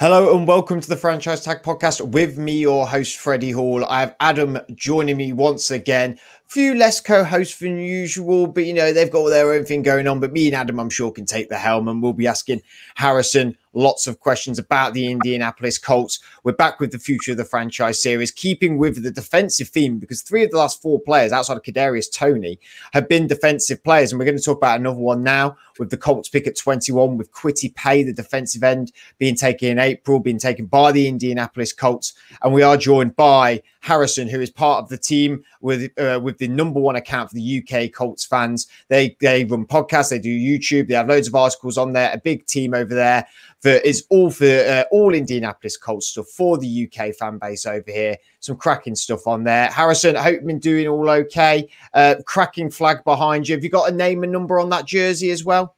[0.00, 3.84] Hello and welcome to the Franchise Tag Podcast with me, your host, Freddie Hall.
[3.84, 6.18] I have Adam joining me once again.
[6.46, 10.18] Few less co-hosts than usual, but you know, they've got their own thing going on.
[10.18, 12.62] But me and Adam, I'm sure, can take the helm and we'll be asking
[12.94, 16.18] Harrison lots of questions about the Indianapolis Colts.
[16.42, 20.22] We're back with the future of the franchise series, keeping with the defensive theme because
[20.22, 22.58] three of the last four players outside of Kadarius Toney
[22.92, 25.96] have been defensive players, and we're going to talk about another one now with the
[25.96, 30.38] Colts pick at 21, with Kwity Paye, the defensive end, being taken in April, being
[30.38, 34.88] taken by the Indianapolis Colts, and we are joined by Harrison, who is part of
[34.90, 38.66] the team with uh, with the number one account for the UK Colts fans.
[38.88, 42.12] They they run podcasts, they do YouTube, they have loads of articles on there.
[42.12, 43.26] A big team over there
[43.62, 47.90] that is all for uh, all Indianapolis Colts stuff for the UK fan base over
[47.90, 48.16] here.
[48.40, 49.66] Some cracking stuff on there.
[49.66, 51.68] Harrison, I hope you've been doing all okay.
[51.92, 53.54] Uh, cracking flag behind you.
[53.54, 55.76] Have you got a name and number on that jersey as well?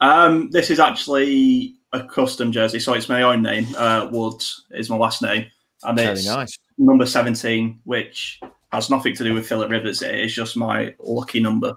[0.00, 3.66] Um, this is actually a custom jersey, so it's my own name.
[3.76, 5.46] Uh, Woods is my last name,
[5.84, 6.58] and Very it's nice.
[6.76, 8.40] number seventeen, which
[8.72, 10.02] has nothing to do with Philip Rivers.
[10.02, 11.76] It is just my lucky number.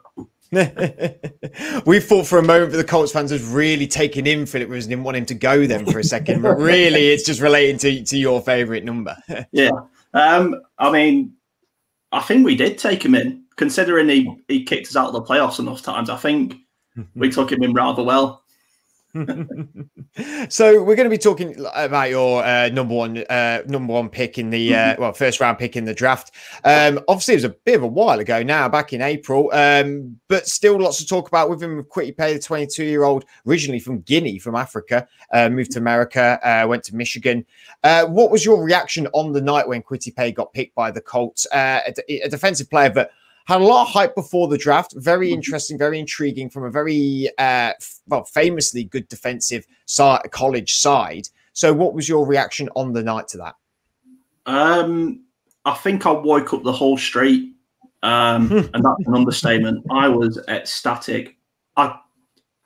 [1.86, 4.86] we thought for a moment that the Colts fans was really taking in Philip Rivers
[4.86, 7.78] and didn't want him to go then for a second, but really it's just relating
[7.80, 9.18] to, to your favourite number.
[9.52, 9.72] yeah.
[10.14, 11.34] Um, I mean,
[12.12, 15.22] I think we did take him in, considering he, he kicked us out of the
[15.22, 16.10] playoffs enough times.
[16.10, 16.56] I think
[17.14, 18.45] we took him in rather well.
[20.50, 24.38] so we're going to be talking about your uh, number one uh, number one pick
[24.38, 26.32] in the uh, well first round pick in the draft.
[26.66, 30.20] Um, obviously, it was a bit of a while ago now, back in April, um,
[30.28, 31.82] but still lots to talk about with him.
[31.84, 36.38] Kwity Paye, the 22 year old, originally from Guinea, from Africa, uh, moved to America,
[36.44, 37.46] uh, went to Michigan.
[37.84, 41.02] Uh, what was your reaction on the night when Kwity Paye got picked by the
[41.02, 41.48] Colts?
[41.54, 43.12] a, a defensive player that
[43.46, 44.94] had a lot of hype before the draft.
[44.98, 45.36] Very Mm-hmm.
[45.36, 51.28] interesting, very intriguing from a very uh, f- well, famously good defensive side, college side.
[51.54, 53.56] So, what was your reaction on the night to that?
[54.46, 55.24] Um,
[55.66, 57.54] I think I woke up the whole street,
[58.04, 59.86] um, and that's an understatement.
[59.92, 61.38] I was ecstatic.
[61.78, 61.98] I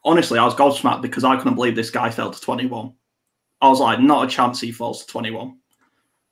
[0.04, 2.94] honestly, I was gobsmacked because I couldn't believe this guy fell to 21.
[3.62, 5.58] I was like, not a chance he falls to 21.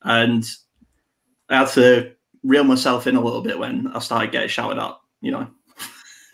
[0.03, 0.45] And
[1.49, 2.13] I had to
[2.43, 5.47] reel myself in a little bit when I started getting shouted at, you know.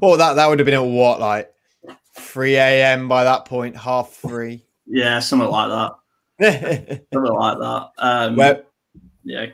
[0.00, 1.52] well, that that would have been at what, like
[2.18, 3.08] 3 a.m.
[3.08, 4.64] by that point, half three.
[4.86, 5.68] Yeah, something like
[6.38, 7.02] that.
[7.12, 7.88] something like that.
[7.98, 8.64] Um, Where,
[9.24, 9.46] yeah.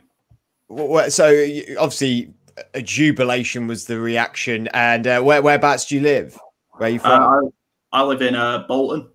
[0.69, 1.27] where, so,
[1.79, 2.33] obviously,
[2.75, 4.69] a jubilation was the reaction.
[4.75, 6.39] And uh, where, whereabouts do you live?
[6.73, 7.23] Where are you from?
[7.23, 7.49] Uh,
[7.93, 9.09] I, I live in uh, Bolton,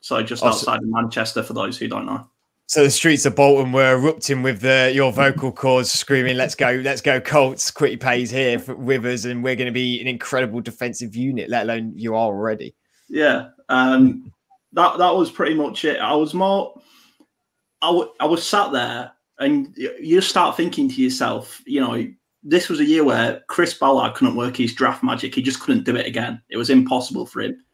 [0.00, 1.42] so just Oh, so- outside of Manchester.
[1.42, 2.28] For those who don't know.
[2.68, 6.80] So the streets of Bolton were erupting with the, your vocal cords screaming, "Let's go,
[6.82, 10.08] let's go, Colts!" Kwity Paye's here for, with us, and we're going to be an
[10.08, 11.48] incredible defensive unit.
[11.48, 12.74] Let alone you are already.
[13.08, 14.32] Yeah, um,
[14.72, 16.00] that that was pretty much it.
[16.00, 16.80] I was more,
[17.82, 22.04] I, w- I was sat there, and you start thinking to yourself, you know,
[22.42, 25.36] this was a year where Chris Ballard couldn't work his draft magic.
[25.36, 26.42] He just couldn't do it again.
[26.48, 27.64] It was impossible for him.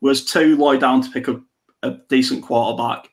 [0.00, 1.42] Was too low down to pick up
[1.82, 3.10] a decent quarterback,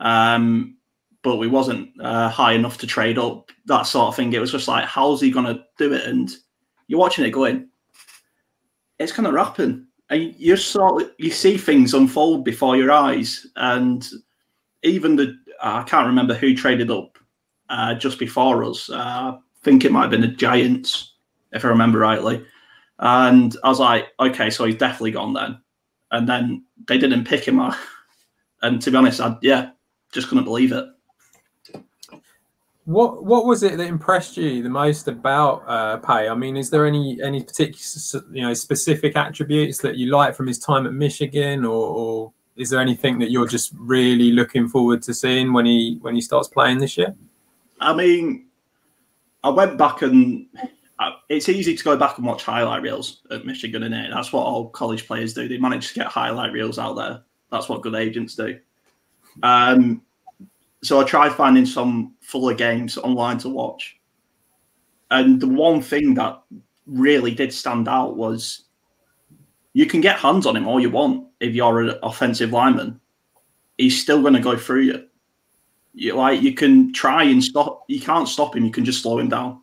[0.00, 0.76] um,
[1.22, 3.50] but we wasn't uh, high enough to trade up.
[3.66, 4.32] That sort of thing.
[4.32, 6.04] It was just like, how's he gonna do it?
[6.04, 6.30] And
[6.86, 7.68] you're watching it going,
[8.98, 14.08] it's gonna happen and you sort you see things unfold before your eyes and
[14.82, 17.18] even the i can't remember who traded up
[17.70, 21.14] uh, just before us uh, i think it might have been the giants
[21.52, 22.44] if i remember rightly
[23.00, 25.58] and i was like okay so he's definitely gone then
[26.10, 27.76] and then they didn't pick him up
[28.62, 29.70] and to be honest i yeah
[30.12, 30.86] just couldn't believe it
[32.84, 36.28] What what was it that impressed you the most about uh, Paye?
[36.28, 40.46] I mean, is there any any particular you know specific attributes that you like from
[40.46, 45.02] his time at Michigan, or, or is there anything that you're just really looking forward
[45.02, 47.14] to seeing when he when he starts playing this year?
[47.78, 48.46] I mean,
[49.44, 50.46] I went back and
[50.98, 54.10] uh, it's easy to go back and watch highlight reels at Michigan, and it?
[54.12, 55.46] That's what all college players do.
[55.46, 57.22] They manage to get highlight reels out there.
[57.52, 58.58] That's what good agents do.
[59.42, 60.02] Um,
[60.82, 63.98] so I tried finding some fuller games online to watch,
[65.10, 66.42] and the one thing that
[66.86, 68.64] really did stand out was
[69.72, 73.00] you can get hands on him all you want if you're an offensive lineman.
[73.76, 75.06] He's still going to go through you.
[75.94, 79.18] You like you can try and stop you can't stop him you can just slow
[79.18, 79.62] him down.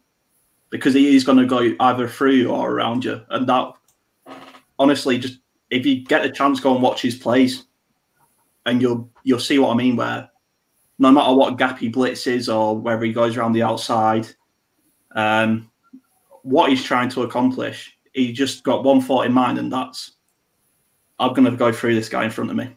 [0.70, 3.22] Because he is going to go either through you or around you.
[3.30, 3.74] And that
[4.80, 5.40] honestly just
[5.70, 7.66] if you get a chance go and watch his plays.
[8.66, 10.30] And you'll you'll see what i mean where
[10.97, 14.27] no matter what gap he blitzes or whether he goes around the outside
[15.15, 15.69] um
[16.44, 20.13] what he's trying to accomplish he just got one thought in mind and that's
[21.19, 22.69] i'm going to go through this guy in front of me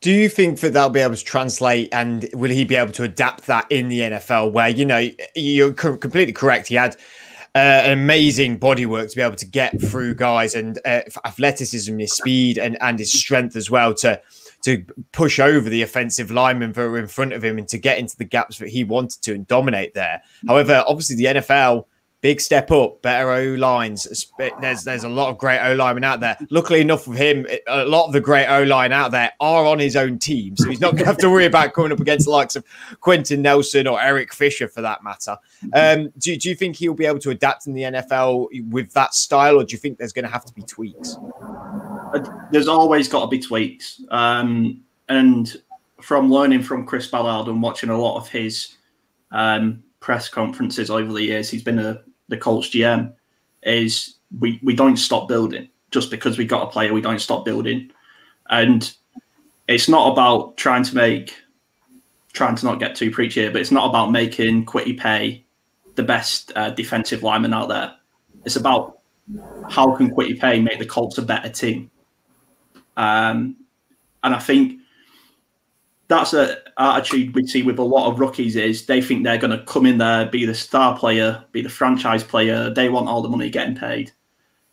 [0.00, 3.02] Do you think that they'll be able to translate and will he be able to
[3.02, 6.68] adapt that in the NFL where, you know, you're completely correct.
[6.68, 6.94] He had
[7.56, 12.12] uh, an amazing bodywork to be able to get through guys and uh, athleticism, his
[12.12, 14.20] speed and, and his strength as well to
[14.62, 17.98] to push over the offensive linemen that were in front of him and to get
[17.98, 20.22] into the gaps that he wanted to and dominate there.
[20.46, 21.84] However, obviously the NFL–
[22.20, 24.26] big step up, better O lines.
[24.60, 26.36] There's there's a lot of great O linemen out there.
[26.50, 29.78] Luckily enough for him, a lot of the great O line out there are on
[29.78, 32.26] his own team, so he's not going to have to worry about coming up against
[32.26, 32.64] the likes of
[33.00, 35.36] Quenton Nelson or Eric Fisher for that matter.
[35.72, 39.14] Um, do, do you think he'll be able to adapt in the NFL with that
[39.14, 41.16] style, or do you think there's going to have to be tweaks?
[42.50, 45.54] There's always got to be tweaks, um, and
[46.00, 48.76] from learning from Chris Ballard and watching a lot of his
[49.30, 53.12] um, press conferences over the years, he's been a the Colts GM
[53.62, 56.92] is we we don't stop building just because we got a player.
[56.92, 57.90] We don't stop building,
[58.50, 58.92] and
[59.66, 61.34] it's not about trying to make
[62.32, 65.44] trying to not get too preachy here, but it's not about making Kwity Paye
[65.96, 67.94] the best uh, defensive lineman out there.
[68.44, 69.00] It's about
[69.68, 71.90] how can Kwity Paye make the Colts a better team.
[72.98, 73.56] Um,
[74.22, 74.80] and I think
[76.08, 79.56] that's a attitude we see with a lot of rookies is they think they're going
[79.56, 82.70] to come in there, be the star player, be the franchise player.
[82.70, 84.12] They want all the money getting paid.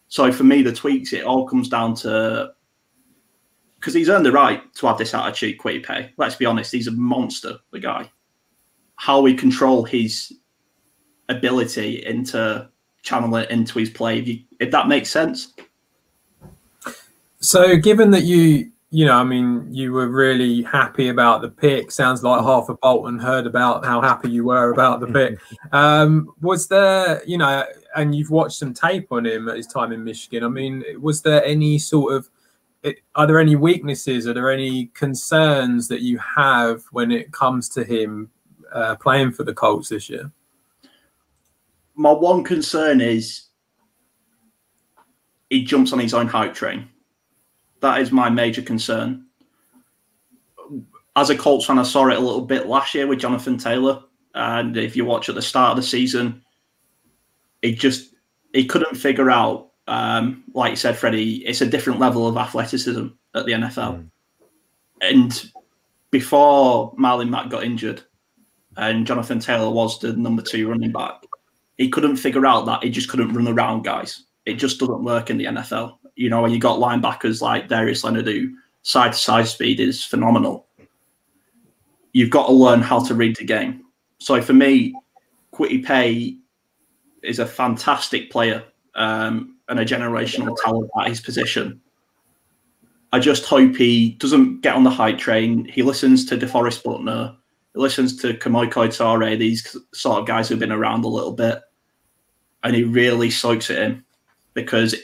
[0.08, 2.52] So for me, the tweaks it all comes down to
[3.76, 5.60] because he's earned the right to have this attitude.
[5.60, 6.12] Paye.
[6.18, 7.60] Let's be honest, he's a monster.
[7.72, 8.10] The guy.
[8.96, 10.34] How we control his
[11.30, 12.70] ability into
[13.04, 15.54] channel it into his play, if, you, if that makes sense.
[17.46, 21.92] So, given that you you know, I mean, you were really happy about the pick.
[21.92, 25.40] Sounds like half of Bolton heard about how happy you were about the pick.
[25.74, 27.66] Um, was there, you know,
[27.96, 30.44] and you've watched some tape on him at his time in Michigan.
[30.44, 32.30] I mean, was there any sort of,
[33.16, 34.26] are there any weaknesses?
[34.28, 38.30] Are there any concerns that you have when it comes to him
[38.72, 40.32] uh, playing for the Colts this year?
[41.96, 43.48] My one concern is
[45.50, 46.88] he jumps on his own hype train
[47.82, 49.26] that is my major concern.
[51.16, 54.04] As a Colts fan, I saw it a little bit last year with Jonathan Taylor.
[54.34, 56.44] And if you watch at the start of the season,
[57.62, 58.14] he just
[58.54, 63.08] he couldn't figure out, um, like you said, Freddie, it's a different level of athleticism
[63.34, 63.98] at the NFL.
[63.98, 64.10] Mm.
[65.02, 65.52] And
[66.12, 68.02] before Marlon Mack got injured,
[68.78, 71.24] and Jonathan Taylor was the number two running back,
[71.78, 74.24] he couldn't figure out that he just couldn't run around guys.
[74.46, 78.04] It just doesn't work in the NFL you know, when you got linebackers like Darius
[78.04, 80.68] Leonard who side to side speed is phenomenal.
[82.14, 83.84] You've got to learn how to read the game.
[84.20, 84.94] So for me,
[85.54, 86.38] Kwity Paye
[87.24, 88.64] is a fantastic player
[88.96, 91.82] um, and a generational talent at his position.
[93.12, 95.66] I just hope he doesn't get on the hype train.
[95.66, 97.36] He listens to DeForest Buckner,
[97.74, 101.62] He listens to Kemoko Turay, these sort of guys who've been around a little bit.
[102.64, 104.04] And he really soaks it in
[104.54, 104.96] because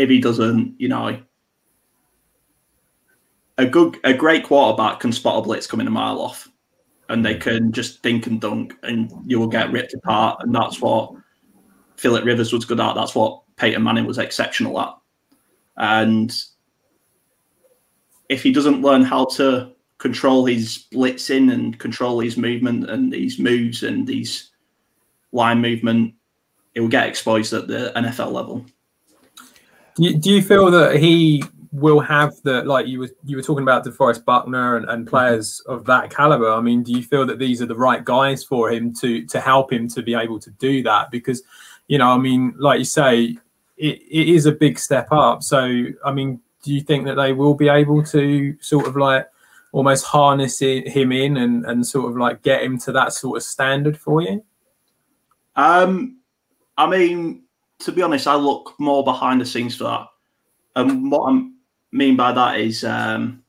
[0.00, 1.20] if he doesn't, you know,
[3.58, 6.48] a good, a great quarterback can spot a blitz coming a mile off,
[7.10, 10.40] and they can just dink and dunk, and you will get ripped apart.
[10.42, 11.12] And that's what
[11.96, 12.94] Philip Rivers was good at.
[12.94, 14.96] That's what Peyton Manning was exceptional at.
[15.76, 16.34] And
[18.30, 23.38] if he doesn't learn how to control his blitzing and control his movement and these
[23.38, 24.50] moves and these
[25.32, 26.14] line movement,
[26.74, 28.64] it will get exposed at the NFL level.
[29.96, 31.42] Do you, feel that he
[31.72, 35.60] will have the like you were you were talking about DeForest Buckner and, and players
[35.66, 36.50] of that caliber?
[36.50, 39.40] I mean, do you feel that these are the right guys for him to to
[39.40, 41.10] help him to be able to do that?
[41.10, 41.42] Because
[41.88, 43.36] you know, I mean, like you say,
[43.76, 45.42] it, it is a big step up.
[45.42, 49.26] So, I mean, do you think that they will be able to sort of like
[49.72, 53.38] almost harness it, him in and, and sort of like get him to that sort
[53.38, 54.44] of standard for you?
[55.56, 56.18] Um,
[56.76, 57.42] I mean,
[57.80, 60.06] to be honest, I look more behind the scenes for that.
[60.76, 61.48] And what I
[61.92, 63.42] mean by that is um,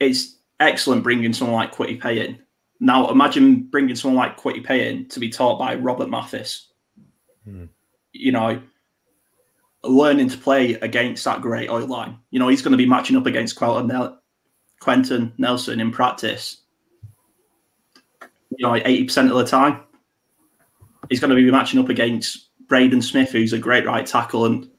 [0.00, 2.38] it's excellent bringing someone like Kwity Paye in.
[2.80, 6.72] Now, imagine bringing someone like Kwity Paye in to be taught by Robert Mathis.
[7.44, 7.66] Hmm.
[8.12, 8.62] You know,
[9.82, 12.18] learning to play against that great O line.
[12.30, 14.16] You know, he's going to be matching up against Quenton,
[14.80, 16.62] Quenton Nelson in practice.
[18.56, 19.80] You know, eighty percent of the time
[21.08, 24.70] he's going to be matching up against Braden Smith, who's a great right tackle and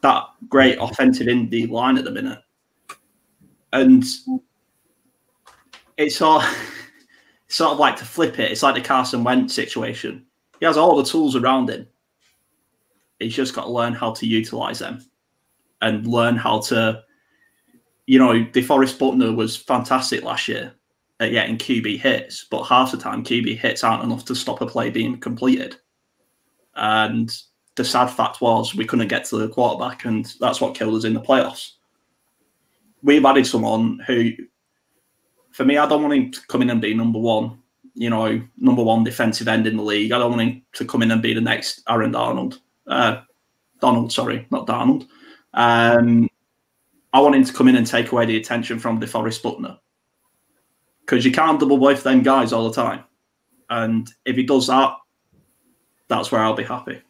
[0.00, 2.38] that great offensive in the line at the minute.
[3.72, 4.04] And
[5.96, 6.44] it's of,
[7.48, 8.50] sort of like to flip it.
[8.50, 10.26] It's like the Carson Wentz situation.
[10.60, 11.86] He has all the tools around him.
[13.18, 15.04] He's just got to learn how to utilize them
[15.80, 17.02] and learn how to
[18.06, 20.72] you know, DeForest Buckner was fantastic last year
[21.20, 24.66] at getting QB hits, but half the time QB hits aren't enough to stop a
[24.66, 25.76] play being completed.
[26.74, 27.34] And
[27.74, 31.04] the sad fact was we couldn't get to the quarterback, and that's what killed us
[31.04, 31.72] in the playoffs.
[33.02, 34.32] We've added someone who,
[35.52, 37.58] for me, I don't want him to come in and be number one,
[37.94, 40.12] you know, number one defensive end in the league.
[40.12, 42.60] I don't want him to come in and be the next Aaron Donald.
[42.86, 43.22] Uh,
[43.80, 45.06] Donald, sorry, not Donald.
[45.54, 46.28] Um,
[47.12, 49.78] I want him to come in and take away the attention from DeForest Buckner
[51.06, 53.04] because you can't double both them guys all the time.
[53.70, 54.94] And if he does that,
[56.08, 57.00] that's where I'll be happy.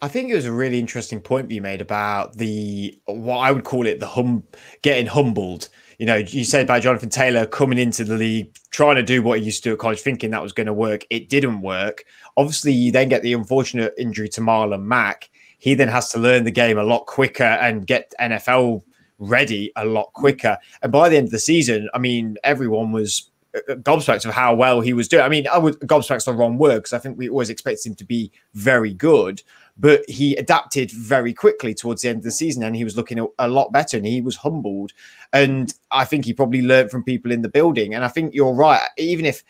[0.00, 3.64] I think it was a really interesting point you made about the what I would
[3.64, 4.44] call it the hum
[4.82, 5.70] getting humbled.
[5.98, 9.40] You know, you said about Jonathan Taylor coming into the league, trying to do what
[9.40, 11.04] he used to do at college, thinking that was going to work.
[11.10, 12.04] It didn't work.
[12.36, 15.28] Obviously, you then get the unfortunate injury to Marlon Mack.
[15.58, 18.82] He then has to learn the game a lot quicker and get NFL
[19.18, 20.58] ready a lot quicker.
[20.82, 24.54] And by the end of the season, I mean, everyone was uh, gobsmacked of how
[24.54, 25.24] well he was doing.
[25.24, 27.94] I mean, I would gobsmacked's the wrong word because I think we always expected him
[27.96, 29.42] to be very good,
[29.78, 33.18] but he adapted very quickly towards the end of the season and he was looking
[33.18, 34.92] a, a lot better and he was humbled.
[35.32, 37.94] And I think he probably learned from people in the building.
[37.94, 38.86] And I think you're right.
[38.98, 39.42] Even if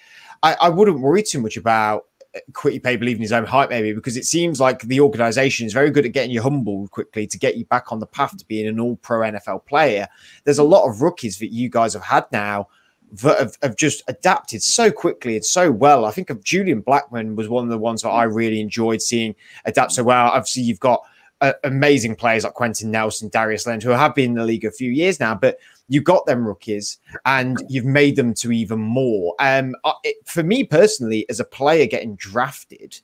[0.42, 2.04] I, I wouldn't worry too much about
[2.52, 5.90] Kwity Paye believing his own hype, maybe because it seems like the organization is very
[5.90, 8.66] good at getting you humbled quickly to get you back on the path to being
[8.66, 10.08] an all pro NFL player.
[10.44, 12.68] There's a lot of rookies that you guys have had now
[13.10, 16.04] that have, have, just adapted so quickly and so well.
[16.04, 19.34] I think of Julian Blackmon was one of the ones that I really enjoyed seeing
[19.64, 20.26] adapt so well.
[20.26, 21.02] Obviously, you've got
[21.40, 24.70] uh, amazing players like Quenton Nelson, Darius Leonard, who have been in the league a
[24.70, 29.34] few years now, but you got them rookies and you've made them to even more.
[29.40, 33.00] Um, it, for me personally, as a player getting drafted,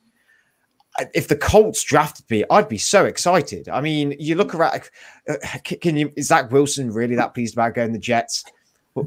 [1.13, 3.67] if the Colts drafted me, I'd be so excited.
[3.67, 4.89] I mean, you look around,
[5.27, 8.45] uh, can you, is Zach Wilson really that pleased about going the Jets?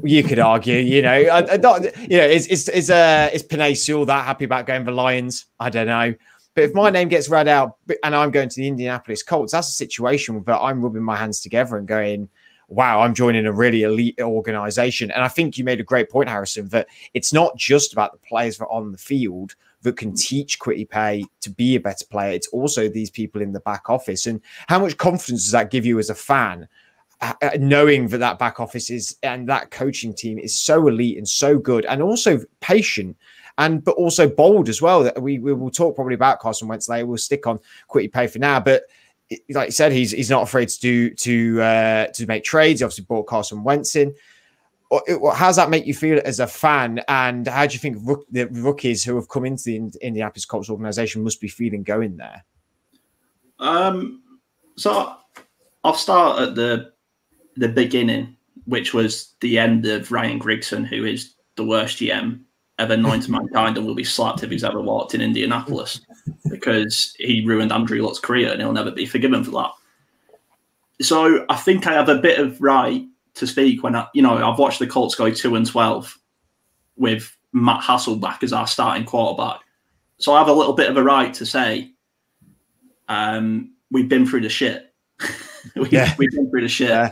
[0.03, 3.41] You could argue, you know, I, I not, you know, is is is uh is
[3.41, 5.47] Penei Sewell that happy about going the Lions?
[5.59, 6.13] I don't know.
[6.53, 9.69] But if my name gets read out and I'm going to the Indianapolis Colts, that's
[9.69, 12.29] a situation where I'm rubbing my hands together and going,
[12.69, 15.11] wow, I'm joining a really elite organization.
[15.11, 18.19] And I think you made a great point, Harrison, that it's not just about the
[18.19, 22.05] players that are on the field that can teach Kwity Paye to be a better
[22.05, 22.31] player.
[22.31, 24.27] It's also these people in the back office.
[24.27, 26.67] And how much confidence does that give you as a fan?
[27.21, 31.17] Uh, uh knowing that that back office is and that coaching team is so elite
[31.17, 33.17] and so good and also patient
[33.57, 36.87] and but also bold as well that we, we will talk probably about Carson Wentz
[36.87, 37.59] later we'll stick on
[37.89, 38.83] Kwity Paye for now but
[39.51, 42.79] like you said, he's he's not afraid to do to uh, to make trades.
[42.79, 44.13] He obviously bought Carson Wentz in.
[44.91, 47.01] How does that make you feel as a fan?
[47.07, 50.69] And how do you think rook, the rookies who have come into the Indianapolis Colts
[50.69, 52.43] organization must be feeling going there?
[53.59, 54.23] Um,
[54.77, 55.15] so
[55.83, 56.91] I'll start at the
[57.55, 62.41] the beginning, which was the end of Ryan Grigson, who is the worst GM
[62.79, 66.01] ever known to mankind and will be slapped if he's ever walked in Indianapolis
[66.59, 69.71] because he ruined Andrew Luck's career and he'll never be forgiven for that.
[71.01, 74.37] So I think I have a bit of right to speak when I, you know,
[74.37, 76.17] I've watched the Colts go two and twelve
[76.97, 79.61] with Matt Hasselbeck as our starting quarterback.
[80.17, 81.93] So I have a little bit of a right to say
[83.07, 84.93] um, we've been through the shit.
[85.75, 86.89] we, have been through the shit.
[86.89, 87.11] Yeah.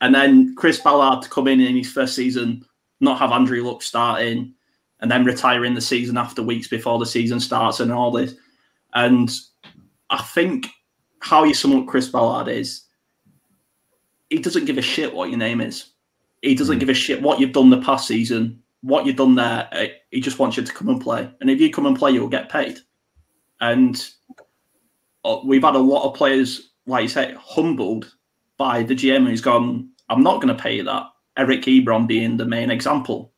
[0.00, 2.64] And then Chris Ballard to come in in his first season,
[3.00, 4.54] not have Andrew Luck starting,
[5.00, 8.34] and then retiring the season after weeks before the season starts and all this.
[8.94, 9.30] And
[10.10, 10.68] I think
[11.20, 12.84] how you sum up Chris Ballard is
[14.30, 15.90] he doesn't give a shit what your name is.
[16.42, 16.80] He doesn't mm.
[16.80, 19.68] give a shit what you've done the past season, what you've done there.
[19.72, 21.28] Eh, he just wants you to come and play.
[21.40, 22.78] And if you come and play, you'll get paid.
[23.60, 24.08] And
[25.24, 28.14] uh, we've had a lot of players, like you say, humbled
[28.56, 31.06] by the GM who's gone, I'm not going to pay you that.
[31.36, 33.32] Eric Ebron being the main example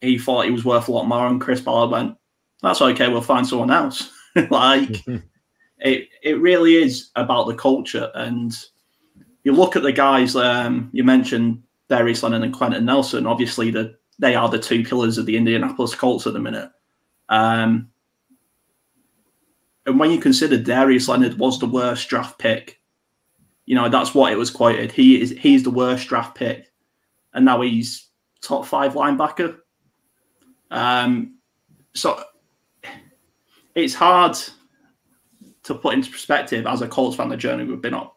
[0.00, 2.16] he thought he was worth a lot more, and Chris Ballard went,
[2.62, 4.12] "That's okay, we'll find someone else."
[4.50, 5.04] like
[5.78, 8.56] it, it really is about the culture, and
[9.44, 10.36] you look at the guys.
[10.36, 13.26] Um, you mentioned Darius Leonard and Quenton Nelson.
[13.26, 16.70] Obviously, the they are the two pillars of the Indianapolis Colts at the minute.
[17.28, 17.90] Um,
[19.86, 22.80] and when you consider Darius Leonard was the worst draft pick,
[23.64, 24.92] you know that's what it was quoted.
[24.92, 26.70] He is he's the worst draft pick,
[27.32, 28.08] and now he's
[28.40, 29.58] top five linebacker.
[30.70, 31.38] Um,
[31.94, 32.22] so
[33.78, 34.36] it's hard
[35.64, 38.10] to put into perspective as a Colts fan the journey we've been on.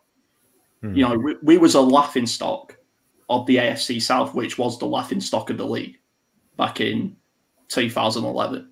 [0.81, 0.95] Hmm.
[0.95, 2.77] You know, we, we, was a laughing stock
[3.29, 5.97] of the AFC South, which was the laughing stock of the league
[6.57, 7.15] back in
[7.69, 8.69] 2011.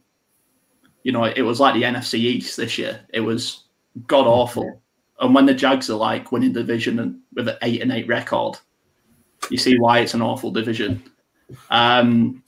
[1.03, 3.01] You know, it was like the NFC East this year.
[3.13, 3.65] It was
[4.07, 4.81] god awful.
[5.19, 8.07] And when the Jags are like winning the division and with an eight and eight
[8.07, 8.57] record,
[9.49, 11.03] you see why it's an awful division.
[11.69, 12.43] Um,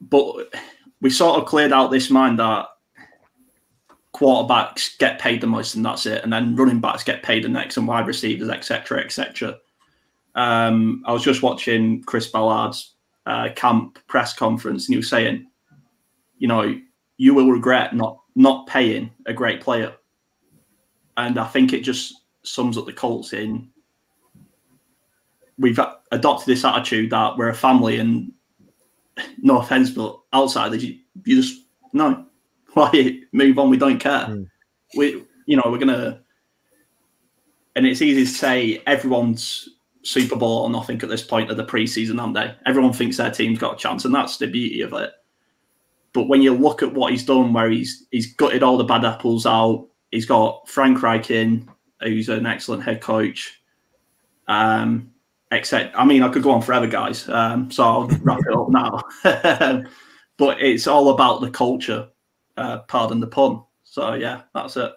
[0.00, 0.54] but
[1.00, 2.66] we sort of cleared out this mind that
[4.20, 7.48] quarterbacks get paid the most and that's it, and then running backs get paid the
[7.48, 9.56] next, and wide receivers, etc., etc.
[10.34, 15.46] Um, I was just watching Chris Ballard's uh, camp press conference, and he was saying,
[16.38, 16.78] you know,
[17.16, 19.94] you will regret not not paying a great player,
[21.16, 23.70] and I think it just sums up the Colts in.
[25.58, 25.80] We've
[26.12, 28.32] adopted this attitude that we're a family, and
[29.38, 31.62] no offense, but outside you, you just
[31.92, 32.26] no,
[32.74, 33.70] why move on?
[33.70, 34.26] We don't care.
[34.26, 34.46] Mm.
[34.96, 36.20] We, you know, we're gonna,
[37.76, 39.68] and it's easy to say everyone's
[40.02, 42.54] Super Bowl or nothing at this point of the preseason, aren't they?
[42.66, 45.12] Everyone thinks their team's got a chance, and that's the beauty of it.
[46.12, 49.04] But when you look at what he's done, where he's he's gutted all the bad
[49.04, 51.68] apples out, he's got Frank Reich in,
[52.00, 53.60] who's an excellent head coach.
[54.48, 55.12] Um,
[55.52, 57.28] except, I mean, I could go on forever, guys.
[57.28, 58.68] Um, so I'll wrap it up
[59.22, 59.84] now.
[60.36, 62.08] but it's all about the culture.
[62.60, 63.62] Uh, pardon the pun.
[63.84, 64.92] So yeah, that's it.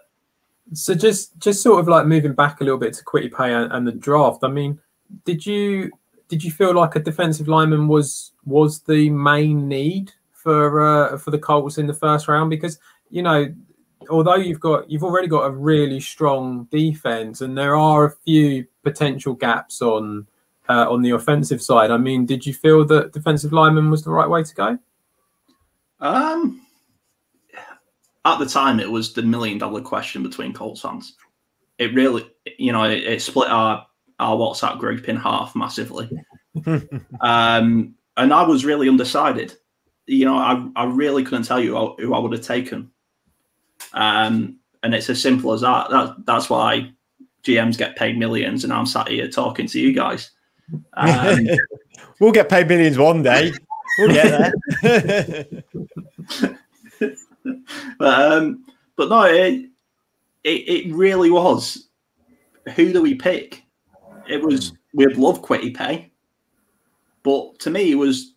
[0.74, 3.72] So just just sort of like moving back a little bit to Kwity Paye and,
[3.72, 4.43] and the draft.
[4.43, 4.82] I mean,
[5.24, 5.89] did you
[6.27, 11.32] did you feel like a defensive lineman was was the main need for uh, for
[11.32, 12.50] the Colts in the first round?
[12.50, 12.79] Because
[13.10, 13.53] you know,
[14.10, 18.65] although you've got you've already got a really strong defense, and there are a few
[18.84, 20.27] potential gaps on
[20.67, 21.91] uh, on the offensive side.
[21.91, 24.79] I mean, did you feel that defensive lineman was the right way to go?
[26.01, 26.62] Um,
[28.25, 31.15] at the time, it was the million dollar question between Colts fans.
[31.77, 33.86] It really, you know, it, it split our
[34.20, 36.10] our WhatsApp group in half massively.
[37.22, 39.56] um, and I was really undecided.
[40.06, 42.92] You know, I, I really couldn't tell you who I would have taken.
[43.94, 45.89] Um, and it's as simple as that.
[45.89, 46.25] that.
[46.25, 46.92] That's why
[47.44, 50.32] GMs get paid millions, and I'm sat here talking to you guys.
[50.94, 51.48] Um,
[52.20, 53.54] we'll get paid millions one day.
[53.98, 55.45] We'll get there.
[57.99, 59.69] but um, but no, it,
[60.43, 61.89] it, it really was.
[62.76, 63.63] Who do we pick?
[64.28, 64.76] It was hmm.
[64.93, 66.12] we'd love Kwity Paye,
[67.23, 68.34] but to me it was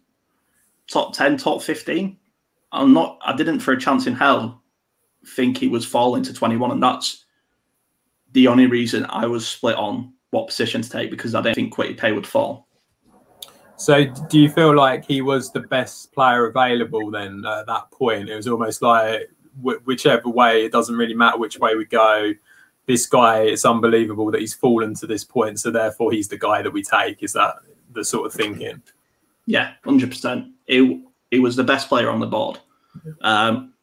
[0.89, 2.17] top ten, top fifteen.
[2.73, 3.19] I'm not.
[3.25, 4.63] I didn't for a chance in hell
[5.27, 7.25] think he was falling to 21, and that's
[8.33, 11.75] the only reason I was split on what position to take because I didn't think
[11.75, 12.69] Kwity Paye would fall.
[13.79, 18.31] So, do you feel like he was the best player available then at that point?
[18.31, 19.31] It was almost like
[19.63, 22.33] whichever way, it doesn't really matter which way we go.
[22.87, 25.61] This guy, it's unbelievable that he's fallen to this point.
[25.61, 27.23] So, therefore, he's the guy that we take.
[27.23, 27.57] Is that
[27.93, 28.83] the sort of thinking?
[29.47, 30.53] Yeah, 100%.
[30.67, 32.59] It, it was the best player on the board.
[33.21, 33.75] Um,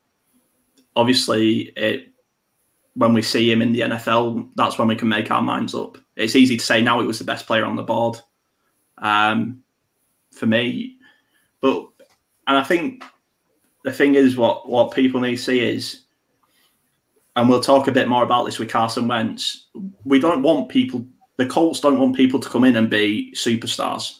[0.96, 2.10] obviously, it,
[2.96, 5.98] when we see him in the NFL, that's when we can make our minds up.
[6.16, 8.20] It's easy to say now it was the best player on the board.
[8.98, 9.63] Um,
[10.34, 10.98] for me.
[11.62, 11.88] But
[12.48, 13.04] and I think
[13.84, 16.02] the thing is what what people need to see is,
[17.36, 19.68] and we'll talk a bit more about this with Carson Wentz.
[20.04, 21.06] We don't want people.
[21.38, 24.20] The Colts don't want people to come in and be superstars.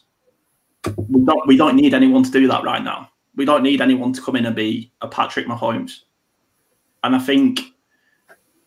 [0.98, 1.48] We don't.
[1.48, 3.10] We don't need anyone to do that right now.
[3.36, 6.02] We don't need anyone to come in and be a Patrick Mahomes.
[7.04, 7.62] And I think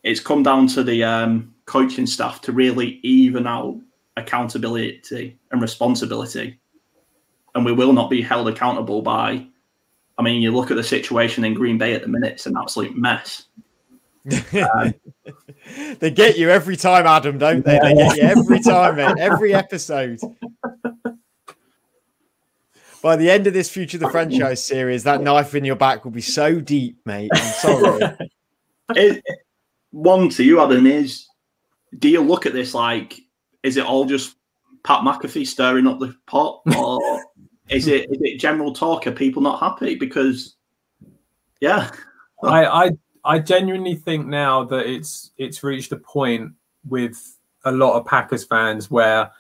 [0.03, 3.79] it's come down to the um, coaching staff to really even out
[4.17, 6.59] accountability and responsibility
[7.57, 9.45] and we will not be held accountable by.
[10.19, 12.57] I mean, you look at the situation in Green Bay at the minute; it's an
[12.57, 13.47] absolute mess.
[14.53, 14.95] Um,
[15.99, 17.79] they get you every time, Adam, don't they?
[17.79, 19.17] They get you every time, mate.
[19.19, 20.21] Every episode.
[23.03, 26.13] By the end of this Future the Franchise series, that knife in your back will
[26.13, 27.31] be so deep, mate.
[27.33, 28.17] I'm sorry.
[28.91, 29.25] it,
[29.93, 31.27] one to you, Adam, is
[31.99, 33.21] do you look at this like,
[33.63, 34.37] is it all just
[34.83, 37.25] Pat McAfee stirring up the pot, or
[37.69, 39.07] is it is it general talk?
[39.07, 39.95] Are people not happy?
[39.95, 40.57] Because
[41.61, 41.91] yeah,
[42.43, 42.91] I I
[43.25, 46.53] I genuinely think now that it's it's reached a point
[46.89, 49.31] with a lot of Packers fans where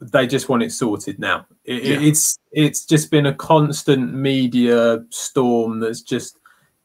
[0.00, 1.46] they just want it sorted now.
[1.64, 2.00] It, yeah.
[2.00, 6.38] It's it's just been a constant media storm that's just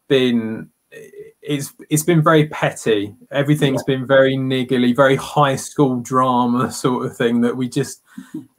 [0.07, 0.69] been
[1.49, 3.15] it's it's been very petty.
[3.31, 8.03] Everything's been very niggly, very high school drama sort of thing that we just,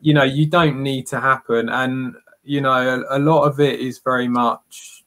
[0.01, 1.69] you know, you don't need to happen.
[1.69, 2.73] And you know,
[3.09, 5.05] a, a lot of it is very much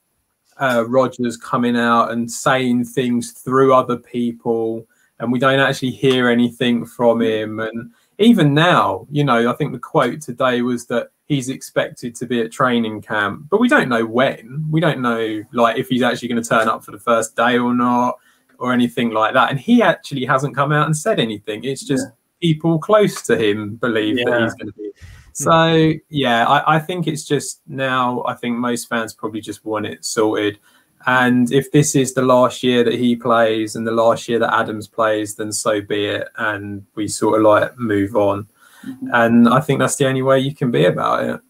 [0.61, 4.87] uh, Rodgers coming out and saying things through other people,
[5.19, 7.59] and we don't actually hear anything from him.
[7.59, 7.91] And
[8.23, 12.41] even now, you know, I think the quote today was that he's expected to be
[12.41, 14.65] at training camp, but we don't know when.
[14.69, 17.57] We don't know like if he's actually going to turn up for the first day
[17.57, 18.17] or not,
[18.59, 19.49] or anything like that.
[19.49, 21.63] And he actually hasn't come out and said anything.
[21.63, 22.49] It's just yeah.
[22.49, 24.25] people close to him believe yeah.
[24.29, 24.91] that he's going to be.
[24.93, 24.99] Hmm.
[25.33, 28.23] So yeah, I, I think it's just now.
[28.25, 30.59] I think most fans probably just want it sorted.
[31.05, 34.53] And if this is the last year that he plays and the last year that
[34.53, 36.29] Adams plays, then so be it.
[36.37, 38.47] And we sort of like move on.
[38.85, 39.09] Mm-hmm.
[39.13, 41.41] And I think that's the only way you can be about it.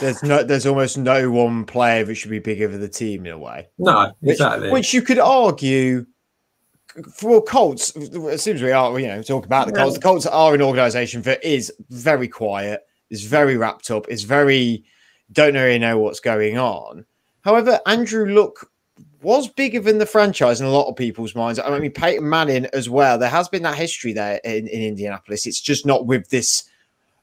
[0.00, 3.32] There's no, there's almost no one player that should be bigger for the team in
[3.32, 3.68] a way.
[3.78, 4.68] No, exactly.
[4.68, 6.06] Which, which you could argue
[7.14, 7.94] for Colts.
[7.96, 9.94] As soon as we are, you know, talk about the Colts.
[9.94, 14.84] The Colts are an organisation that is very quiet, is very wrapped up, is very
[15.32, 17.04] don't really know what's going on.
[17.42, 18.68] However, Andrew Luck
[19.22, 21.58] was bigger than the franchise in a lot of people's minds.
[21.58, 23.18] I mean, Peyton Manning as well.
[23.18, 25.46] There has been that history there in, in Indianapolis.
[25.46, 26.64] It's just not with this,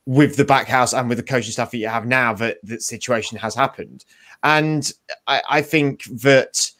[0.05, 2.81] with the back house and with the coaching staff that you have now that that
[2.81, 4.05] situation has happened.
[4.43, 4.91] And
[5.27, 6.71] I, I think that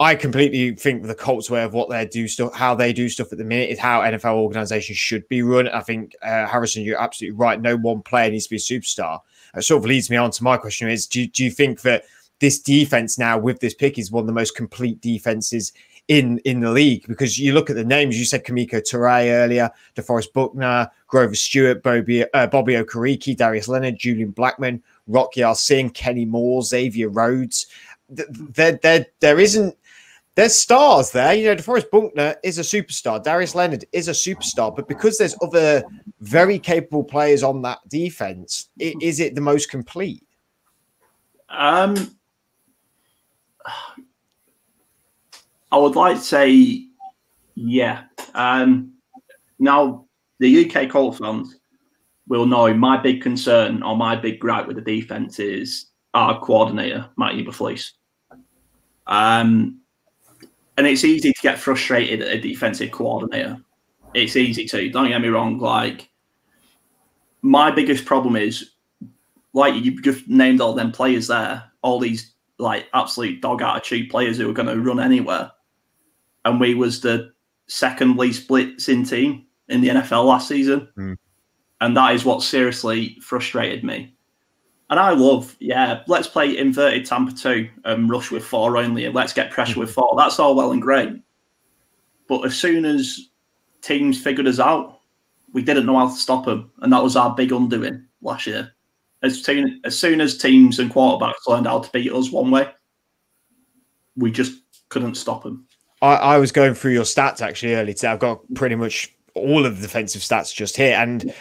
[0.00, 3.32] I completely think the Colts way of what they do stuff, how they do stuff
[3.32, 5.68] at the minute is how NFL organizations should be run.
[5.68, 7.60] I think uh, Harrison, you're absolutely right.
[7.60, 9.20] No one player needs to be a superstar.
[9.54, 12.04] It sort of leads me on to my question: Is do, do you think that
[12.38, 15.74] this defense now with this pick is one of the most complete defenses
[16.08, 17.06] in in the league?
[17.06, 21.82] Because you look at the names, you said Kemoko Turay earlier, DeForest Buckner, Grover Stewart,
[21.82, 27.66] Bobby, uh, Bobby Okereke, Darius Leonard, Julian Blackmon, Rocky Ya-Sin, Kenny Moore, Xavier Rhodes.
[28.08, 29.76] There, there, there isn't
[30.36, 31.34] there's stars there.
[31.34, 33.22] You know, DeForest Buckner is a superstar.
[33.22, 34.74] Darius Leonard is a superstar.
[34.74, 35.82] But because there's other
[36.20, 40.24] very capable players on that defense, is it the most complete?
[41.48, 42.16] Um,
[45.72, 46.86] I would like to say,
[47.54, 48.04] yeah.
[48.34, 48.92] Um,
[49.58, 50.06] now,
[50.38, 51.56] the UK Colts fans
[52.28, 57.08] will know my big concern or my big gripe with the defense is our coordinator,
[57.16, 57.90] Matt Eberflus.
[59.06, 59.79] Um,
[60.80, 63.58] and it's easy to get frustrated at a defensive coordinator.
[64.14, 64.88] It's easy to.
[64.88, 65.58] Don't get me wrong.
[65.58, 66.08] Like
[67.42, 68.70] my biggest problem is,
[69.52, 74.38] like you just named all them players there, all these like absolute dog attitude players
[74.38, 75.52] who are going to run anywhere,
[76.46, 77.30] and we was the
[77.66, 81.14] second least blitzing team in the NFL last season, mm.
[81.82, 84.14] and that is what seriously frustrated me.
[84.90, 89.04] And I love, yeah, let's play inverted Tampa 2 and rush with four only.
[89.04, 90.12] And let's get pressure with four.
[90.16, 91.10] That's all well and great.
[92.26, 93.28] But as soon as
[93.82, 95.00] teams figured us out,
[95.52, 96.72] we didn't know how to stop them.
[96.80, 98.72] And that was our big undoing last year.
[99.22, 102.68] As soon as, soon as teams and quarterbacks learned how to beat us one way,
[104.16, 105.66] we just couldn't stop them.
[106.02, 108.08] I, I was going through your stats actually early today.
[108.08, 110.96] I've got pretty much all of the defensive stats just here.
[110.96, 111.32] And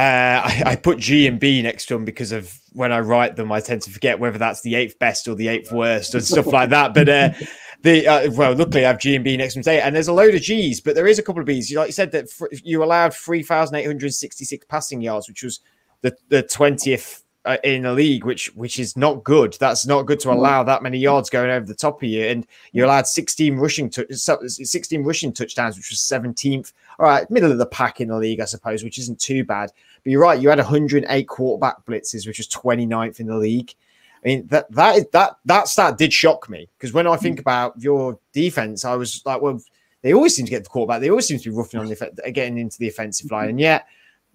[0.00, 3.36] uh, I, I, put G and B next to them because of when I write
[3.36, 6.24] them, I tend to forget whether that's the eighth best or the eighth worst and
[6.24, 6.94] stuff like that.
[6.94, 7.30] But uh,
[7.82, 10.12] the uh, well, luckily I have G and B next to them and there's a
[10.14, 11.70] load of G's, but there is a couple of B's.
[11.70, 12.28] You like you said that
[12.64, 15.60] you allowed three thousand eight hundred sixty six passing yards, which was
[16.00, 19.56] the the twentieth uh, in the league, which which is not good.
[19.58, 20.34] That's not good to mm.
[20.34, 22.24] allow that many yards going over the top of you.
[22.24, 26.72] And you allowed 16 rushing to 16 rushing touchdowns, which was 17th.
[26.98, 29.72] All right, middle of the pack in the league, I suppose, which isn't too bad.
[30.02, 33.74] But you're right, you had 108 quarterback blitzes, which was 29th in the league.
[34.22, 37.38] I mean that that is that that stat did shock me because when I think
[37.38, 37.40] mm.
[37.40, 39.60] about your defense, I was like, well,
[40.02, 41.00] they always seem to get the quarterback.
[41.00, 43.86] They always seem to be roughing on the getting into the offensive line, and yet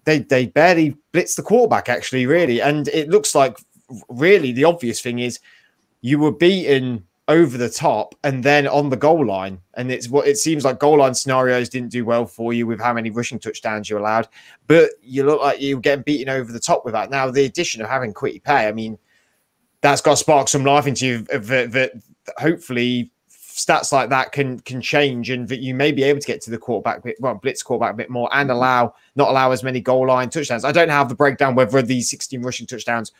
[0.04, 2.60] they they barely blitz the quarterback actually, really.
[2.60, 3.58] And it looks like
[4.08, 5.38] really the obvious thing is
[6.00, 9.60] you were beaten over the top and then on the goal line.
[9.74, 12.80] And it's what it seems like goal line scenarios didn't do well for you with
[12.80, 14.28] how many rushing touchdowns you allowed,
[14.66, 17.10] but you look like you're getting beaten over the top with that.
[17.10, 18.96] Now, the addition of having Kwity Paye, I mean,
[19.80, 21.92] that's got to spark some life into you that, that
[22.38, 23.10] hopefully
[23.56, 26.50] stats like that can can change and that you may be able to get to
[26.50, 28.56] the quarterback bit, well, blitz quarterback a bit more and mm-hmm.
[28.56, 30.64] allow not allow as many goal line touchdowns.
[30.64, 33.12] I don't have the breakdown whether these 16 rushing touchdowns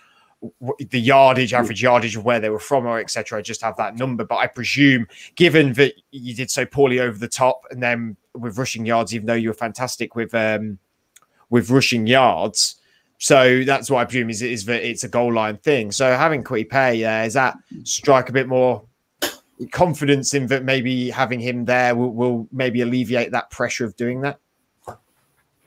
[0.90, 3.38] the yardage, average yardage of where they were from, or etc.
[3.38, 7.18] I just have that number, but I presume, given that you did so poorly over
[7.18, 10.78] the top, and then with rushing yards, even though you were fantastic with um,
[11.50, 12.76] with rushing yards,
[13.18, 15.90] so that's what I presume is is that it's a goal line thing.
[15.92, 18.84] So having Kwity Paye, uh, is that strike a bit more
[19.72, 24.20] confidence in that maybe having him there will, will maybe alleviate that pressure of doing
[24.20, 24.38] that?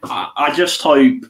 [0.04, 1.26] I, I just hope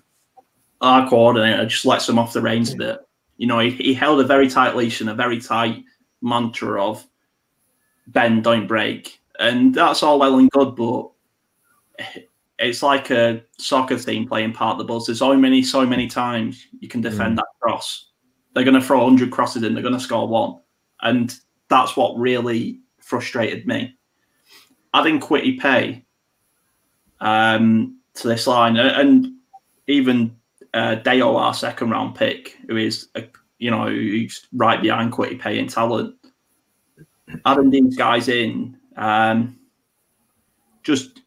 [0.81, 2.99] our coordinator just lets them off the reins a bit.
[3.39, 5.85] You know, he, he held a very tight leash and a very tight
[6.21, 7.07] mantra of
[8.07, 9.21] bend, don't break.
[9.39, 11.09] And that's all well and good, but
[12.59, 15.05] it's like a soccer team playing part of the bus.
[15.05, 17.35] There's so many, so many times you can defend mm.
[17.37, 18.09] that cross.
[18.53, 20.59] They're going to throw 100 crosses in, they're going to score one.
[21.01, 21.33] And
[21.69, 23.95] that's what really frustrated me.
[24.93, 26.03] Adding Kwity Paye
[27.21, 29.27] um, to this line, and
[29.87, 30.35] even
[30.73, 33.23] uh, Dayo, our second round pick, who is a,
[33.57, 36.15] you know who's right behind Kwity Paye talent.
[37.45, 39.59] Adding these guys in, um,
[40.83, 41.21] just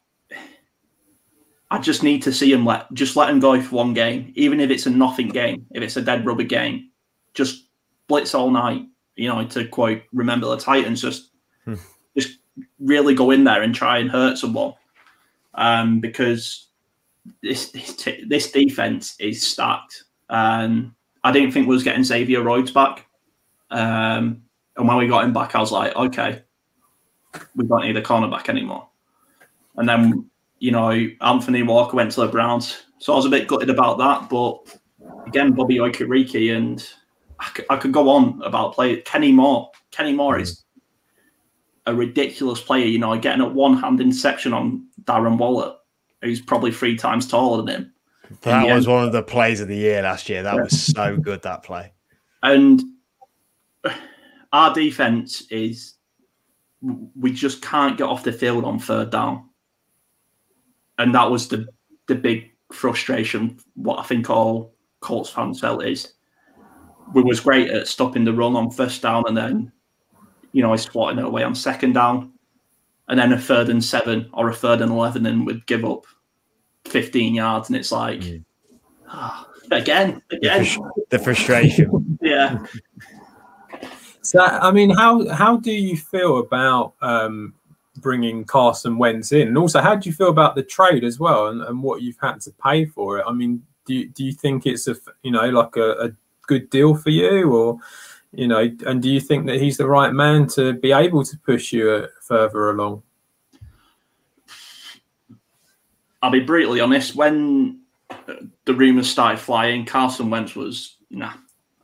[1.71, 4.59] I just need to see him let just let him go for one game, even
[4.59, 6.91] if it's a nothing game, if it's a dead rubber game,
[7.33, 7.67] just
[8.07, 8.85] blitz all night.
[9.15, 11.31] You know, to quote "Remember the Titans," just
[11.65, 11.75] hmm.
[12.17, 12.37] just
[12.79, 14.73] really go in there and try and hurt someone,
[15.55, 16.67] um, because
[17.41, 20.03] this this, defense is stacked.
[20.29, 23.05] Um, I didn't think we was getting Xavier Rhodes back,
[23.69, 24.43] um,
[24.77, 26.41] and when we got him back, I was like, okay,
[27.55, 28.87] we don't need a cornerback anymore.
[29.77, 33.47] And then you know Anthony Walker went to the Browns, so I was a bit
[33.47, 34.29] gutted about that.
[34.29, 34.77] But
[35.27, 36.87] again, Bobby Okereke and
[37.39, 39.71] I could, I could go on about play Kenny Moore.
[39.91, 40.63] Kenny Moore is
[41.85, 42.85] a ridiculous player.
[42.85, 45.75] You know, getting a one-hand interception on Darren Waller,
[46.23, 47.93] who's probably three times taller than him.
[48.41, 48.95] That was end.
[48.95, 50.43] one of the plays of the year last year.
[50.43, 50.63] That yeah.
[50.63, 51.91] was so good that play.
[52.41, 52.81] And
[54.51, 55.95] our defense is
[57.15, 59.49] we just can't get off the field on third down,
[60.97, 61.67] and that was the
[62.07, 63.59] the big frustration.
[63.75, 66.13] What I think all Colts fans felt is
[67.13, 69.71] we was great at stopping the run on first down and then,
[70.51, 72.32] you know, I swatting it away on second down.
[73.07, 76.05] And then a third and seven or a third and 11 and would give up
[76.85, 77.69] 15 yards.
[77.69, 78.43] And it's like, mm.
[79.11, 80.65] oh, again, again.
[81.09, 82.17] The, frustration.
[82.21, 82.65] yeah.
[84.21, 87.53] So, I mean, how, how do you feel about um,
[87.97, 89.49] bringing Carson Wentz in?
[89.49, 92.19] And also, how do you feel about the trade as well and, and what you've
[92.21, 93.25] had to pay for it?
[93.27, 96.11] I mean, do you, do you think it's a, you know, like a, a
[96.47, 97.77] good deal for you, or
[98.33, 101.37] you know, and do you think that he's the right man to be able to
[101.37, 103.03] push you uh, further along?
[106.21, 107.15] I'll be brutally honest.
[107.15, 107.81] When
[108.65, 111.33] the rumors started flying, Carson Wentz was nah.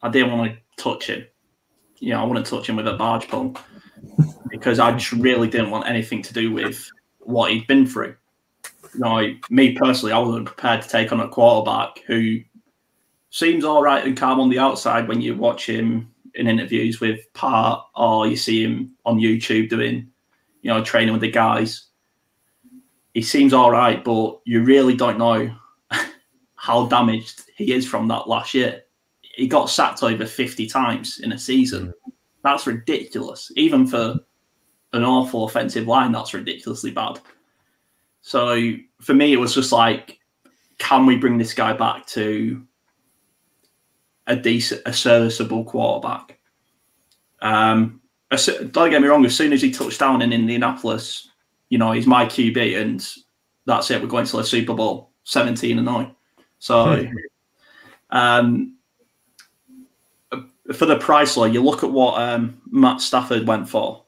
[0.02, 1.26] I didn't want to touch him.
[1.98, 3.56] You know, I wouldn't touch him with a barge pole
[4.50, 8.16] because I just really didn't want anything to do with what he'd been through.
[8.94, 12.40] You know, me personally, I wasn't prepared to take on a quarterback who
[13.30, 16.10] seems all right and calm on the outside when you watch him
[16.40, 20.10] in interviews with Part, or you see him on YouTube doing,
[20.62, 21.88] you know, training with the guys.
[23.14, 25.54] He seems all right, but you really don't know
[26.56, 28.84] how damaged he is from that last year.
[29.22, 31.88] He got sacked over 50 times in a season.
[31.88, 32.14] Mm.
[32.44, 33.52] That's ridiculous.
[33.56, 34.16] Even for
[34.94, 37.20] an awful offensive line, that's ridiculously bad.
[38.22, 40.20] So for me, it was just like,
[40.78, 42.66] can we bring this guy back to
[44.30, 46.40] a decent, a serviceable quarterback.
[47.42, 48.00] Um,
[48.72, 49.26] don't get me wrong.
[49.26, 51.30] As soon as he touched down in Indianapolis,
[51.70, 53.06] you know he's my QB, and
[53.66, 54.02] that's it.
[54.02, 56.16] We're going to the Super Bowl, seventeen and nine.
[56.60, 57.08] So,
[58.12, 58.78] um,
[60.74, 64.06] for the price, like you look at what um, Matt Stafford went for,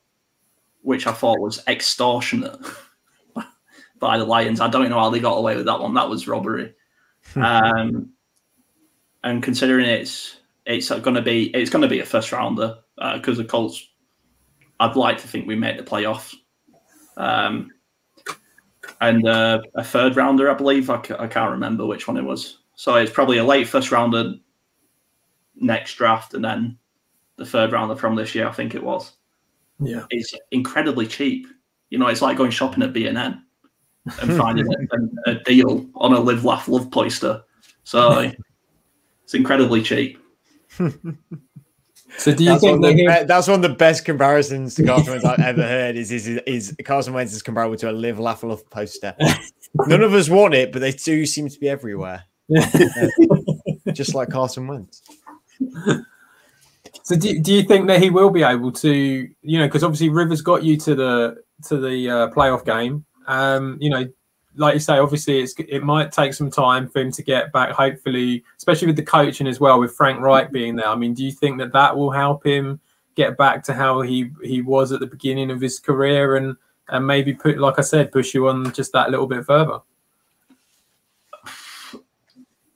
[0.82, 2.60] which I thought was extortionate
[4.00, 4.62] by the Lions.
[4.62, 5.96] I don't know how they got away with that one.
[5.96, 6.76] That was robbery.
[7.36, 8.12] um,
[9.24, 12.78] and considering it's it's going to be it's going to be a first rounder
[13.16, 13.90] because uh, the Colts,
[14.80, 16.36] I'd like to think we make the playoffs,
[17.18, 17.72] um,
[19.00, 20.90] and uh, a third rounder, I believe.
[20.90, 22.60] I c- I can't remember which one it was.
[22.76, 24.36] So it's probably a late first rounder
[25.56, 26.78] next draft, and then
[27.38, 28.48] the third rounder from this year.
[28.48, 29.14] I think it was.
[29.80, 31.48] Yeah, it's incredibly cheap.
[31.90, 33.44] You know, it's like going shopping at B and N
[34.22, 34.68] and finding
[35.26, 37.44] a, a, deal on a live, laugh, love poster.
[37.84, 38.32] So
[39.32, 40.20] it's incredibly cheap.
[42.18, 45.12] So do you that's think one be- that's one of the best comparisons to Carson
[45.12, 45.96] Wentz I've ever heard?
[45.96, 49.16] Is, is is Carson Wentz is comparable to a live laugh love poster?
[49.88, 52.26] None of us want it, but they do seem to be everywhere.
[53.94, 55.02] just like Carson Wentz.
[57.04, 60.10] So do, do you think that he will be able to, you know, because obviously
[60.10, 63.06] Rivers got you to the to the uh, playoff game.
[63.28, 64.06] Um, you know,
[64.56, 67.72] like you say, obviously it's it might take some time for him to get back.
[67.72, 70.88] Hopefully, especially with the coaching as well, with Frank Reich being there.
[70.88, 72.80] I mean, do you think that that will help him
[73.16, 76.56] get back to how he he was at the beginning of his career, and
[76.90, 79.80] and maybe put, like I said, push you on just that little bit further?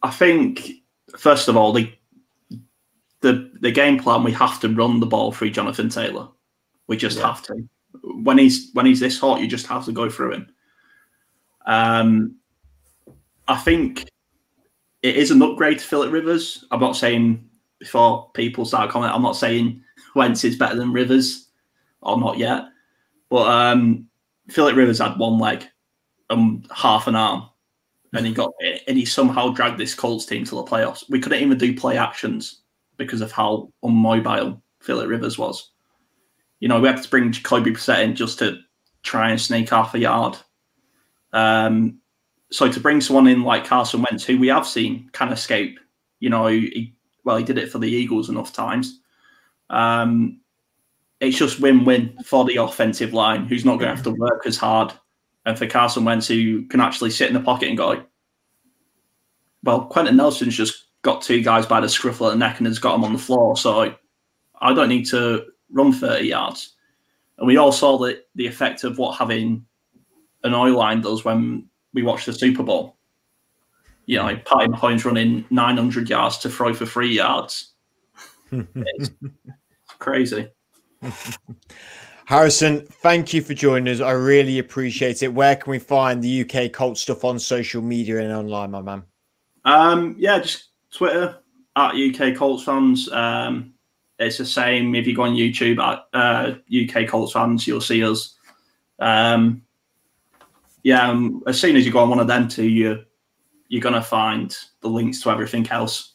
[0.01, 0.69] I think
[1.17, 1.91] first of all, the
[3.21, 6.27] the the game plan we have to run the ball through Jonathan Taylor.
[6.87, 7.27] We just yeah.
[7.27, 7.67] have to.
[8.03, 10.54] When he's when he's this hot, you just have to go through him.
[11.65, 12.35] Um,
[13.47, 14.07] I think
[15.01, 16.65] it is an upgrade to Philip Rivers.
[16.71, 17.47] I'm not saying
[17.79, 19.81] before people start commenting, I'm not saying
[20.15, 21.49] Wentz is better than Rivers
[22.01, 22.65] or not yet.
[23.29, 24.07] But um,
[24.49, 25.65] Philip Rivers had one leg
[26.29, 27.49] and half an arm.
[28.13, 28.51] and he got
[28.87, 31.03] and he somehow dragged this Colts team to the playoffs.
[31.09, 32.61] We couldn't even do play actions
[32.97, 35.71] because of how unmobile Philip Rivers was.
[36.59, 38.57] You know, we had to bring Jacoby Brissett in just to
[39.03, 40.37] try and sneak half a yard.
[41.35, 41.99] Um,
[42.49, 45.79] so to bring someone in like Carson Wentz, who we have seen can escape,
[46.19, 46.95] you know, he,
[47.25, 49.01] well, he did it for the Eagles enough times.
[49.69, 50.39] Um,
[51.19, 54.57] it's just win-win for the offensive line, who's not going to have to work as
[54.57, 54.93] hard,
[55.45, 58.03] and for Carson Wentz, who can actually sit in the pocket and go,
[59.63, 62.79] well, Quenton Nelson's just got two guys by the scruff of the neck and has
[62.79, 63.93] got them on the floor, so
[64.61, 66.75] I don't need to run 30 yards.
[67.37, 69.65] And we all saw the, the effect of what having
[70.45, 72.97] an O line does when we watch the Super Bowl.
[74.05, 77.73] You know, Patty Mahomes running 900 yards to throw for three yards.
[78.51, 79.09] it's
[79.99, 80.47] crazy.
[82.25, 84.01] Harrison, thank you for joining us.
[84.01, 85.33] I really appreciate it.
[85.33, 89.03] Where can we find the UK Colts stuff on social media and online, my man?
[89.63, 91.39] Um, yeah, just Twitter
[91.75, 93.11] at UK Colts fans.
[93.11, 93.73] Um,
[94.17, 98.03] it's the same if you go on YouTube at uh, UK Colts fans, you'll see
[98.03, 98.35] us.
[98.99, 99.64] Um,
[100.85, 103.03] yeah, um, as soon as you go on one of them two, you
[103.69, 106.13] you're gonna find the links to everything else.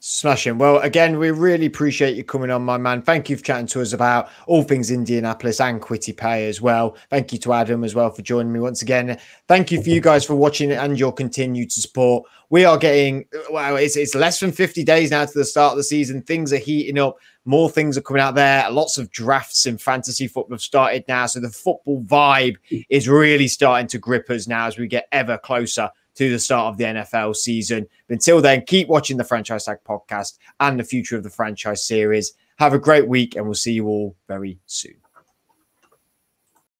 [0.00, 0.58] Smashing.
[0.58, 3.00] Well, again, we really appreciate you coming on, my man.
[3.00, 6.96] Thank you for chatting to us about all things Indianapolis and Kwity Paye as well.
[7.10, 9.16] Thank you to Adam as well for joining me once again.
[9.46, 12.24] Thank you for you guys for watching and your continued support.
[12.50, 15.76] We are getting, well, it's, it's less than 50 days now to the start of
[15.76, 16.22] the season.
[16.22, 17.16] Things are heating up.
[17.44, 18.70] More things are coming out there.
[18.70, 21.26] Lots of drafts in fantasy football have started now.
[21.26, 22.56] So the football vibe
[22.88, 26.72] is really starting to grip us now as we get ever closer to the start
[26.72, 27.86] of the NFL season.
[28.08, 31.86] But until then, keep watching the Franchise Tag podcast and the future of the franchise
[31.86, 32.32] series.
[32.58, 34.97] Have a great week, and we'll see you all very soon.